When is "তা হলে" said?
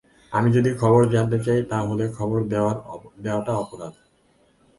1.63-2.05